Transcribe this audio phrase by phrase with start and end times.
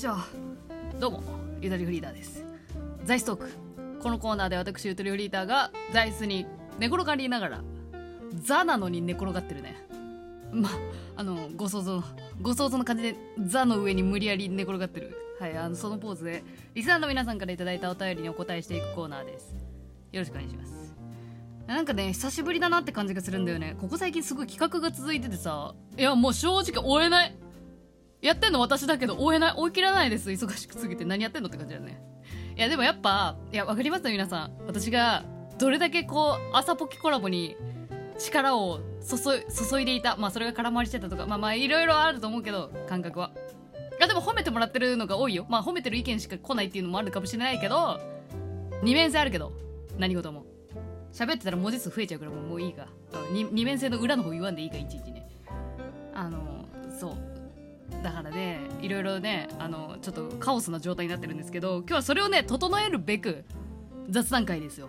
[0.00, 0.16] しょ
[0.98, 1.22] どうも
[1.60, 2.42] ゆとりフリーダーです。
[3.04, 3.50] ザイストーク。
[4.02, 6.46] このコーナーで私ゆとりフリーダーが座椅子に
[6.78, 7.60] 寝転がりながら
[8.32, 9.76] ザなのに寝転がってるね。
[10.52, 10.72] まあ
[11.16, 12.02] あのご想像
[12.40, 15.14] ご想像の感じでザの上に無理やり寝転がってる。
[15.38, 19.54] はいあのそのポーズでリスナーの皆さんから頂いたお便りにお答えしていくコーナーです。
[20.12, 20.94] よろしくお願いします。
[21.66, 23.76] なんかね久しぶりだなって感じがするんだよね。
[23.78, 25.74] ここ最近すごい企画が続いててさ。
[25.98, 27.36] いやもう正直追えない。
[28.22, 31.04] やってんの私だけど追えない追い切らないです忙しくすぎて。
[31.04, 32.00] 何やってんのって感じだよね。
[32.56, 34.52] いやでもやっぱいやわかりますよ皆さん。
[34.66, 35.24] 私が
[35.58, 37.56] どれだけこう朝ポキコラボに
[38.18, 40.16] 力を注いでいた。
[40.16, 41.26] まあそれが空回りしてたとか。
[41.26, 43.30] まあまあいろいろあると思うけど感覚は。
[43.98, 45.46] いやでも褒めてもらってるのが多いよ。
[45.48, 48.00] まあ褒めてる意見しか来ないっていうのもあるかもしれないけど
[48.82, 49.52] 二面性あるけど
[49.98, 50.44] 何事も。
[51.12, 52.86] 喋ってたら文字数増えちゃうからもういいか。
[53.32, 55.26] 二面性の裏の方言わんでいいかいちいちね。
[56.14, 56.66] あの
[56.98, 57.29] そう。
[58.02, 63.44] だからねいろいろねあのちょっとカオスな状態になってるんですけど今日はそれをね整えるべく
[64.08, 64.88] 雑談会ですよ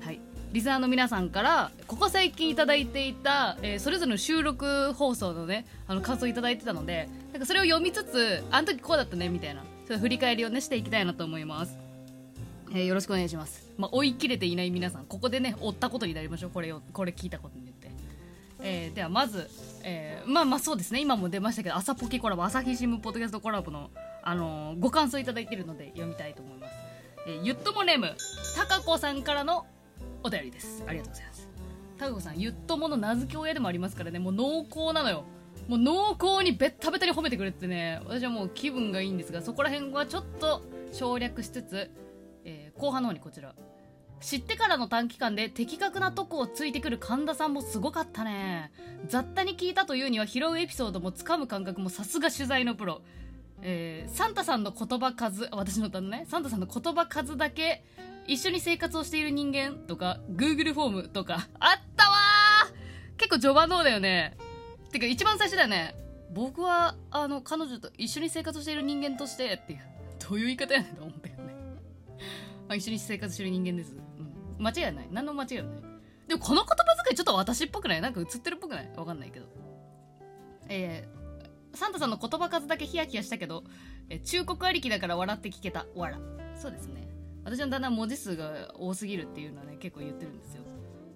[0.00, 0.20] はい
[0.52, 11.86] リスナーの皆さんからここ最近いいていた、えーそれぞれの収録放送のねあの感想いいてたのでなんかそれを読みつつあの時こうだったねみたいなそういう振り返りをねしていきたいなと思います
[12.72, 13.66] えーよろしくお願いします。
[13.78, 16.50] まあ、追い切れていない皆さん、ここでね、追ったことになりましょう。
[16.50, 17.90] これを、これ聞いたことによって。
[18.60, 19.48] えーでは、まず、
[19.88, 23.90] えーまあまあそうですね、今も出ましたけど、朝ポキコラボ、朝日新聞ポッドキャストコラボの、
[24.24, 26.74] あのーご感想いただいてるので、読みたいと思います。
[27.28, 28.12] えーゆっともネーム、
[28.56, 29.64] たかこさんからの
[30.24, 30.82] お便りです。
[30.88, 31.48] ありがとうございます。
[31.98, 35.22] たかこさん、ゆっともの名付け親でもありますからね、もう濃厚なのよ。
[35.68, 41.90] もう濃厚にべったべたに褒めてくれてね、私はもう気分がいいんですが、そこら辺はちょっと省略しつつ、
[42.44, 43.54] えー後半の方にこちら
[44.20, 48.72] 知ってからの短期間で的確なとこをついてくる神田さんもすごかったね。
[49.08, 53.02] 雑多に聞いたというには拾うエピソードもつかむ感覚もさすが取材のプロ。
[53.62, 56.26] えーサンタさんの言葉数私の旦那ね。
[56.26, 57.84] サンタさんの言葉数だけ
[58.26, 62.16] 一緒に生活をしている人間とか Google フォームとかあったわ
[63.18, 64.36] 結構序盤の方だよね。
[64.92, 65.94] てか一番最初だよね。
[66.32, 69.80] 僕はあの彼女と一緒に生活している人間としてっていう
[70.28, 71.54] どういう言い方やねんと思ったよね。
[72.68, 73.94] まあ、一緒に生活してる人間です、
[74.58, 75.08] 間違いない。
[75.10, 75.64] 何の間違いない。
[76.28, 78.00] でもこの言葉遣いちょっと私っぽくない？
[78.00, 78.90] なんか映ってるっぽくない？
[78.96, 79.46] わかんないけど。
[80.68, 83.62] えー、サンタさんの言葉数だけヒヤヒヤしたけど、
[84.08, 85.86] えー忠告ありきだから笑って聞けた。
[85.94, 86.18] わら
[86.56, 87.06] そうですね。
[87.44, 90.62] 私の旦那は文字数が多すぎるっていうのはね結構言ってるんですよ。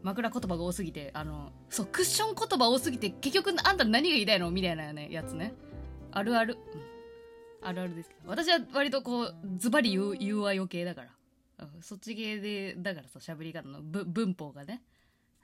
[0.02, 4.50] 枕言葉が多すぎてあのそうクッション言葉多すぎて結局あんた何が言いたいの？
[4.52, 5.54] みたいなねやつね。
[6.12, 6.56] あるある、
[7.62, 8.08] うん、あるあるです。
[8.08, 11.08] けど私は割とこうズバリ言う言うわ余計だから。
[11.80, 14.82] そっち系でだからさ喋り方の文法がね、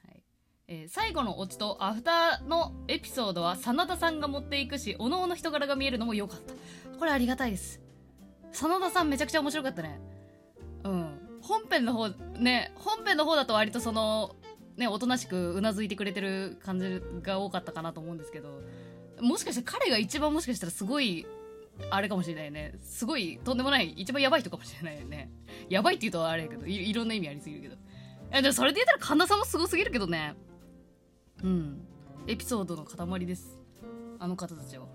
[0.06, 0.22] はい。
[0.68, 6.54] えー最後のオチとアフターのエピソードは真田さんが持っていくしおのおの人柄が見えるのも良かった。
[6.98, 7.80] これありがたいです。
[8.52, 10.00] 真田さんめちゃくちゃ面白かったね。
[10.84, 11.26] うん。
[11.46, 14.34] 本編の方ね本編の方だと割とその
[14.76, 18.62] ねおとなしくうなずいてくれてる感じが多かったかなと思うんですけど
[19.20, 21.26] もしかして彼が一番もしかしたらすごい
[21.90, 22.74] あれかもしれないね。
[22.82, 25.30] すごいとんでもない一番やばい人かもしれないよね。
[25.68, 27.76] やばいって言うとあれやけどいろんな意味ありすぎるけど。
[28.30, 30.34] えでもそれで言ったら神田さんもすごすぎるけどね。
[31.42, 31.80] うん。
[32.26, 33.58] エピソードの塊です。
[34.18, 34.86] あの方たちは、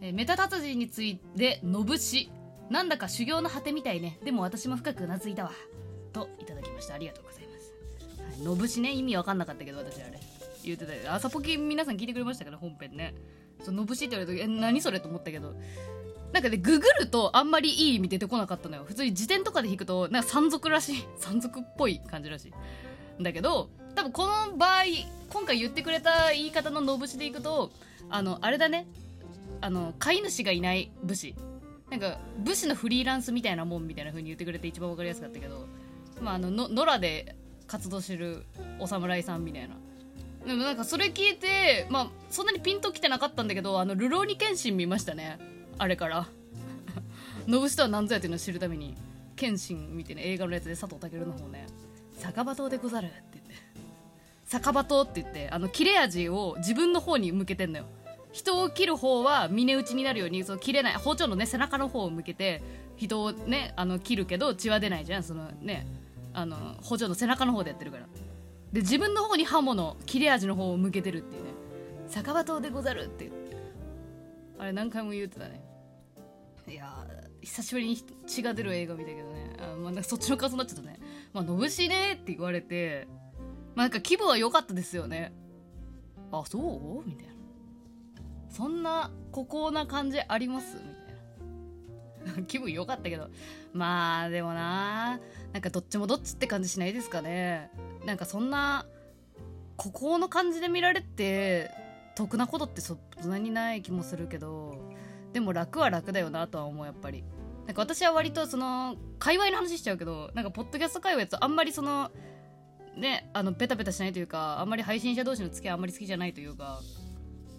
[0.00, 2.30] えーメタ達人についてのぶし。
[2.70, 4.18] なんだか修行の果てみたいね。
[4.24, 5.52] でも私も深くうなずいたわ。
[6.14, 6.94] といただきました。
[6.94, 8.92] ありがとうございます、はい、のぶしね。
[8.92, 10.18] 意味わかんなかったけど私あれ。
[10.66, 11.14] 言ってた。
[11.14, 13.14] 朝ポキ皆さん聞いてくれましたから本編ね。
[13.62, 15.54] そのぶしって言われた時え何それと思ったけど。
[16.32, 18.84] なんかねググるとあんまりいい意味出てこなかったのよ。
[18.84, 23.22] 普通に辞典とかで引くとなんか山賊らしい 山賊っぽい感じらしい。
[23.22, 24.84] だけど多分この場合
[25.30, 27.70] 今回言ってくれた言い方ののぶしでいくと
[28.10, 28.86] あのあれだね。
[29.60, 31.36] あの飼い主がいない武士。
[31.88, 35.68] なんか武士のフリーランスみたいなもんみたいな風に言ってくれて一番わかりやすかったけど。
[36.20, 37.36] まああの野良で
[37.68, 38.44] 活動してる
[38.80, 39.76] お侍さんみたいな。
[40.46, 45.38] でもなんかそれ聞いてまあそんなにピンときてなかったんだけどあのルローニケンシン見ましたね。
[45.78, 46.26] あれから。
[47.46, 48.96] ノブシとは何ぞやっていうのを知るために
[49.36, 51.66] ケンシン見てね映画のやつで佐藤健の方ね。
[52.18, 53.54] 酒場島でござるって言って。
[54.46, 57.84] 酒場島って言ってあの切れ味を自分の方に向けてんのよ。
[58.32, 62.62] 人を切る方は峰打ちになるようにそう切れない包丁のね背中の方を向けて
[62.96, 65.22] 人をねあの切るけど血は出ないじゃん。
[65.22, 65.86] そのね
[66.32, 68.06] あの包丁の背中の方でやってるから。
[68.74, 71.50] で自分の方に刃物切れ味の方を向けてるっていうね。
[72.08, 73.56] 酒場島でござるってって。
[74.58, 75.62] あれ何回も言ってたね。
[76.66, 77.06] いや
[77.40, 79.56] 久しぶりに血が出る映画見たけどね。
[79.60, 80.98] あ、まあ、そっちの感想になっちゃったね。
[81.32, 83.06] まあのぶしねって言われて
[83.76, 85.32] まあなんか規模は良かったですよね。
[86.32, 87.08] あそう？
[87.08, 87.32] みたいな。
[88.50, 90.78] そんな孤高な感じあります？
[90.78, 90.82] み
[92.24, 92.42] たいな。
[92.48, 93.28] 気分良かったけど。
[93.72, 95.20] まあでもな
[95.52, 97.70] なんかどっちもどっちって感じしないですかね。
[98.04, 98.86] なんかそんな
[99.76, 101.70] 孤高の感じで見られて
[102.16, 102.98] 得なことってそん
[103.28, 104.92] なにない気もするけど
[105.32, 107.24] でも楽は楽だよなとは思うやっぱり。
[107.66, 112.10] なんか私は割とその界隈の話しちゃうけどなんかポッドキャスト界隈とあんまりその
[112.94, 116.80] ねあのベタベタしないというかあんまり配信者同士の付き合いあんまり好きじゃないというか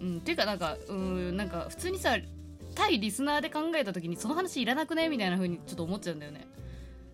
[0.00, 2.16] うんっていうかなんかうんなんか普通にさ
[2.76, 5.08] 対リスナーで考えた時にその話いらなくね？
[5.08, 6.46] みたいな風にちょっと思っちゃうんだよね。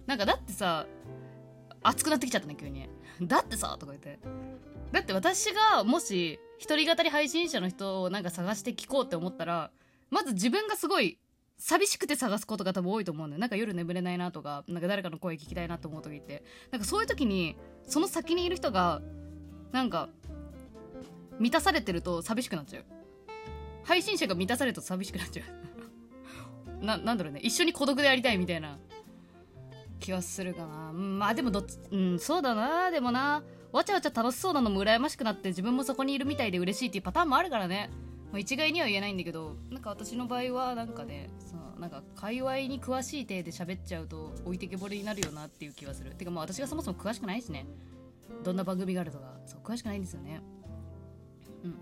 [0.06, 0.84] なんかだってさ
[1.82, 2.88] 熱くなってきちゃったね急に。
[3.22, 4.18] だってさとか言って。
[4.92, 9.70] だって私がもし一人語り配信者の人をなんか探して聞こうって思ったら
[10.10, 11.18] まず自分がすごい
[11.56, 13.40] 寂しくて探すことが多分多いと思うんだよ。
[13.40, 16.44] なんか夜眠れないなとかなんか誰かの声聞きたいなと思う時って。
[16.70, 17.56] なんかそういう時に
[17.86, 19.00] その先にいる人が
[19.72, 20.08] なんか
[21.38, 22.84] 満たされてると寂しくなっちゃう。
[23.84, 25.42] 配信者が満たされると寂しくなっちゃ
[26.80, 26.84] う。
[26.84, 27.40] ななんだろうね。
[27.40, 28.78] 一緒に孤独でやりたいみたいな。
[30.02, 32.90] 気はするかな、まあでもどっちうんそうだな。
[32.90, 37.90] でもなわちゃわちゃ楽しそうなのも羨ましくなって自分もそこにいるみたいで嬉しいっていうパターンもあるからね。
[38.32, 46.10] まあ、一概には言えないんだけどなんか私の場合はなんかねそのなんか界隈に詳しい体で喋っちゃうと置いてけぼりになるよなっていう気がする。
[46.12, 47.66] てかまあ私がそもそも詳しくないしね。
[48.42, 50.40] どんな番組があるとかそう詳しくないんですよね。
[51.64, 51.74] うん。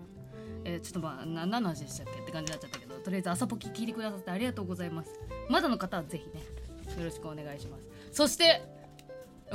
[0.65, 5.09] えー、ちょっとまあ何の話でしたっけって感じになっちゃったけどとりあえず朝ポキ聞いてくださってありがとうございます。
[5.49, 6.41] まだの方はぜひね
[6.99, 7.87] よろしくお願いします。
[8.11, 8.61] そして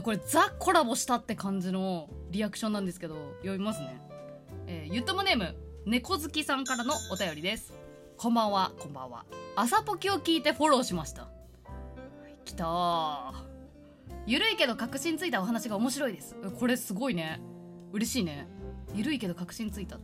[0.03, 4.00] これザコラボしたって感じのリアクションなんですけど読みますね。
[4.67, 5.55] えー、ゆともネーム
[5.85, 7.73] 猫好きさんからのお便りです。
[8.17, 9.25] こんばんはこんばんは。
[9.55, 11.29] 朝ポキを聞いてフォローしました。
[12.44, 13.35] きた
[14.26, 16.35] ゆるいけど確信ついたお話が面白いです。
[16.58, 17.41] これすごいね。
[17.93, 18.49] 嬉しいね。
[18.94, 19.99] ゆるいけど確信ついた。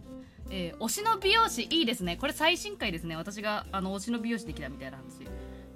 [0.51, 2.17] えー、推しの美容師いいですね。
[2.17, 3.17] これ最新回ですね。
[3.17, 5.25] 私があの推しの美容師できたみたいな話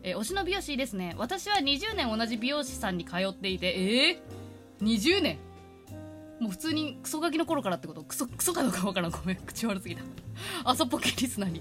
[0.07, 1.17] えー、推しの美容師ですね。
[1.19, 5.39] 私は20年同じ美容師さんに通っていてえー、20年？
[6.39, 8.05] もう普通にクソガキの頃からってこと？
[8.05, 9.11] クソクソかどうかわからん。
[9.11, 9.37] ごめん。
[9.37, 10.03] 口悪すぎた。
[10.65, 11.61] 朝ポケリスナーに。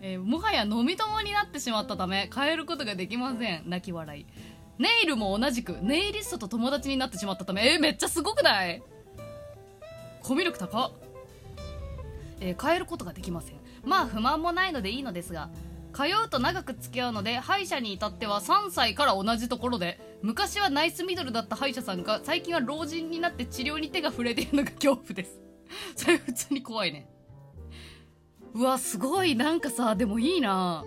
[0.00, 3.64] えー、もはや飲み友になってしまったため変えることができません。
[3.68, 4.26] 泣き笑い。
[4.78, 8.80] ネイルも同じくネイリストと友達になってしまったためえー、めっちゃすごくない？
[10.22, 10.92] コミュ力高っ、
[12.40, 13.56] えー、変えることができません。
[13.84, 15.50] まあ不満もないのでいいのですが
[15.94, 25.40] 通うと長く付き合うので歯医者に至っては3歳から同じところで昔はナイスミドルだった歯医者さんが最近は老人になって治療に手が触れているのが恐怖です。
[25.96, 27.08] それ普通に怖いね。
[28.54, 29.34] うわすごい。
[29.36, 30.84] なんかさでもいいな。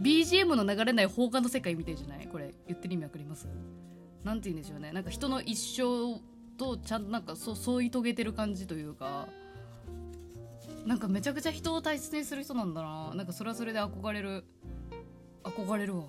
[0.00, 2.26] BGM の流れない放課の世界みたいじゃない？
[2.26, 3.48] これ言ってる意味わかります？
[4.24, 4.92] なんて言うんでしょうね。
[4.92, 6.20] なんか人の一生
[6.56, 9.28] とちゃんとなんかそ添い遂げてる感じというか。
[10.86, 13.12] なんかめちゃくちゃ人を大切にする人なんだな。
[13.14, 14.44] なんかそれはそれで憧れる。
[15.44, 16.04] 憧れるわ。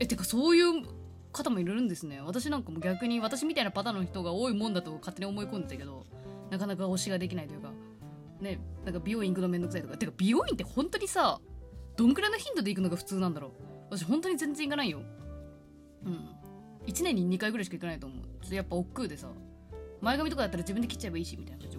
[0.00, 0.84] えてかそういう
[1.32, 2.20] 方もいるんですね。
[2.20, 6.06] 私なんかも逆に私みたいなパターンの人が多いもんだと勝手に思い込んでたけど
[6.50, 7.70] なかなか推しができないというか。
[8.40, 9.96] ねなんか美容院行くのめんどくさいとか。
[9.96, 11.40] てか美容院って本当にさ
[11.96, 13.52] どんくらいの頻度で行くのが普通なんだろう。
[13.90, 15.02] 私本当に全然行かないよ。
[16.04, 16.28] うん。
[16.86, 18.22] 1年に2回ぐらいしか行かないと思う。
[18.42, 19.28] ちょっとやっぱ億劫でさ。
[20.00, 21.78] 前髪とかだったら自分で切っちゃえばいいしみたいな感じ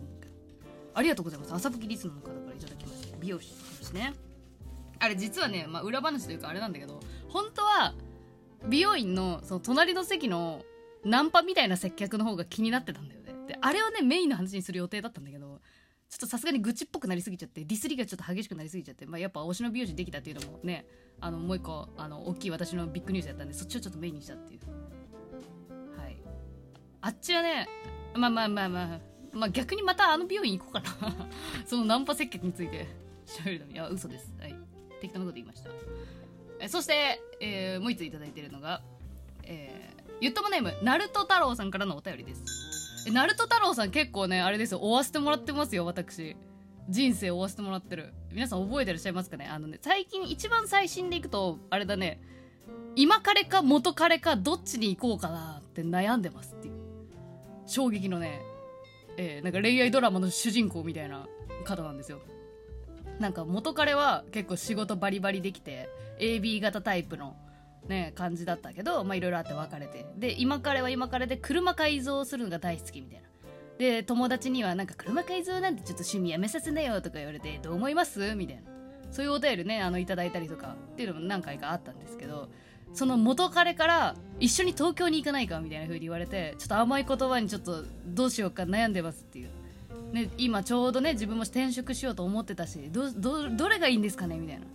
[1.00, 1.54] ありがとうございます。
[1.54, 4.14] 朝吹きリスナーの方からいただきました美容師ですね。
[5.00, 7.94] あれ実はね、まあ、裏話というかあれなんだけど本当は
[8.68, 10.62] 美容院のその隣の席の
[11.06, 13.34] ナンパみたいな接客の方が気になってたんだよね。
[13.48, 15.62] であれをねメインの話にする予定だったんだけど
[16.10, 20.86] ちょっとさすがに愚痴っぽくなりすぎちゃってディスりがちょっと激しくなりすぎちゃって、まあ、やっぱ推しの美容師できたっていうのもね
[21.22, 24.60] あのもう一個あの大きい私のビッグニュースやったんでそっちをちょっとメインにしたっていう。
[25.98, 26.18] はい。
[27.00, 27.70] あっちはね
[28.16, 31.28] まあまあまあまあまあ逆にまたあの美容院行こうかな。
[31.66, 32.88] そのナンパ接客について。
[33.30, 34.34] 喋るのいや嘘です。
[34.40, 34.56] はい。
[35.02, 35.70] 適当なこと言いました。
[36.60, 38.82] えそして、えー、もう一ついただいてるのが、
[39.44, 42.44] えー、ゆっともネームナルト太郎さんからのお便りです。
[43.08, 44.80] えナルト太郎さん結構ねあれですよ。
[44.82, 46.36] 追わせてもらってますよ私。
[46.90, 48.14] 人生を追わせてもらってる。
[48.32, 49.48] 皆さん覚えてらっしゃいますかね？
[49.48, 52.20] あのね最近一番最新でいくとあれだね。
[52.96, 56.74] 今彼か元彼かどっちに行こうかなって悩んでますっていう。
[57.68, 58.42] 衝撃のね、
[59.22, 61.28] えー、なんか恋愛ドラマの主人公みたいな
[61.66, 62.22] 方なんですよ。
[63.20, 67.36] なんか元彼は結構仕事バリバリできて AB 型タイプの
[67.90, 70.06] ね感じだったけどまあいろいろあって別れて。
[70.16, 73.28] で今彼は今彼で車改造するのが大好きみたいな。
[73.78, 78.36] で友達にはなんか車改造なんてちょっと趣味やめさせなよとか言われてどう思います？
[78.36, 78.72] みたいな。
[79.12, 82.48] そういうお便りねあのいただいたりとかっていうのも何回かあったんですけど
[82.94, 89.50] その元彼から一緒に東京に行かないかみたいな風に言われてちょっと甘い言葉にちょっとどうしようか悩んでますっていう。
[90.14, 94.66] ね、今ちょうどね自分も転職しようと思ってたしどどどれがいいんですかねみたいな。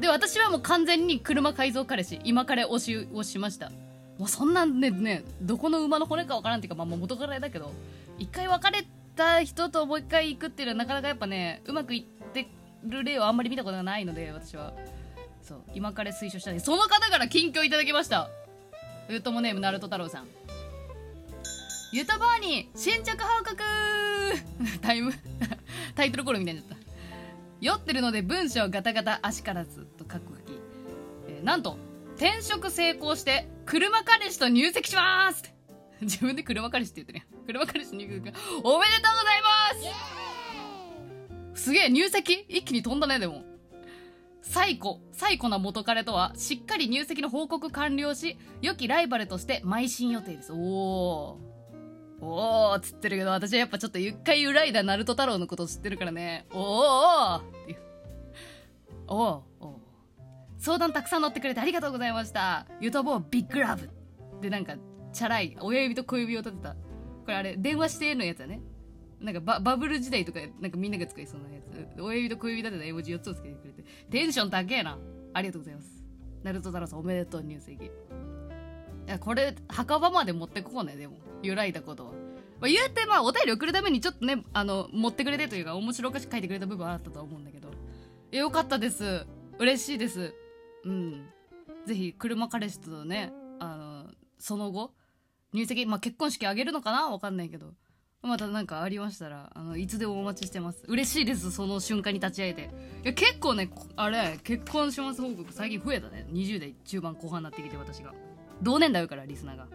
[0.00, 2.20] で私はもう完全に車改造彼氏。
[2.24, 3.70] 今彼推しをしました。
[4.18, 7.72] もうそんなんねねどこの馬の骨かわからんっていうか、まあ、元からだけど
[8.18, 12.48] 一回別れた人ともう一回行くっていうのはなかなかやっぱねうまくいって
[12.84, 14.72] る例はあんまり見たことがないので私は。
[15.44, 18.30] そう今彼推奨したんでその方から近況いただきました。
[19.10, 20.28] ゆともネームナルト太郎さん。
[21.92, 23.56] ゆたばーに新着報告
[24.80, 25.12] タイム
[25.94, 26.76] タイトルコールみたいになった。
[27.60, 30.58] 酔ってるので文章ガタガタ足からずとカッコ書き、
[31.28, 31.76] えーなんと
[32.16, 35.52] 転職成功して車彼氏と入籍します
[36.00, 37.46] 自分で車彼氏って言ってるやん。
[37.46, 39.42] 車彼氏と入籍おめでとうござい
[41.54, 41.64] ます。
[41.64, 42.44] すげえ入籍？
[42.48, 43.44] 一気に飛んだねでも
[44.46, 50.52] 最古最古な元彼とはしっかり入籍の報告完了し良きライバルとして邁進予定です。
[50.52, 51.40] おお
[52.20, 56.46] おーっつってるけど私はやっぱちょっと一回揺らいだナルト太郎のこと知ってるからね。
[56.52, 57.78] おーおーっていう
[59.08, 59.76] おーおー。
[60.58, 62.66] 相談たくさん乗ってくれてありがとうございました。
[62.80, 63.90] ゆとぼうビッグラブ。
[64.40, 64.76] でなんか
[65.12, 66.74] チャラい親指と小指を立てた。
[66.74, 66.78] こ
[67.28, 68.60] れあれ電話してのやつだね。
[69.24, 72.00] なんかババブル時代とかなんかみんなが使いそうなやつ。
[72.00, 73.84] 親指と小指立てた絵文字4つをつけてくれて。
[74.10, 74.98] テンション高えな。
[75.32, 76.04] ありがとうございます。
[76.42, 77.90] ナルト太郎さんおめでとう入籍い
[79.06, 81.16] やこれ墓場まで持ってこうねでも。
[81.42, 82.18] 揺らいだことは、ま
[82.62, 87.70] あ、言うてまあお便り送るためにちょっとねあの持ってくれてというか面白おかしく書いてくれた部分はあったと思うんだけど。
[88.30, 89.26] よかったです。
[89.58, 90.34] 嬉しいです。
[90.84, 91.26] うん。
[91.86, 94.92] ぜひ車彼氏とねあのその後
[95.52, 97.10] 入籍まあ結婚式あげるのかな？
[97.10, 97.74] わかんないけど。
[98.26, 100.82] また何かありましたらあのいつでもお待ちしてます。
[100.88, 102.70] 嬉しいですその瞬間に立ち会えて。
[103.04, 106.26] いや結構ねあれ結婚します報告最近増えたね。
[106.30, 108.14] 20代中盤後半になってきて私が。
[108.62, 109.66] 同年代からリスナーが。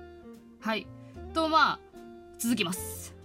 [0.60, 0.88] はい。
[1.34, 1.79] とまあ
[2.38, 3.19] 続きます。